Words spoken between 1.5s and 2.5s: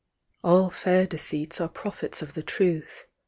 are prophets of the